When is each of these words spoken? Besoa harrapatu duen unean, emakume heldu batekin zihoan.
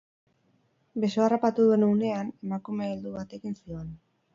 Besoa 1.03 1.27
harrapatu 1.27 1.67
duen 1.67 1.87
unean, 1.91 2.35
emakume 2.51 2.93
heldu 2.95 3.17
batekin 3.23 3.61
zihoan. 3.65 3.99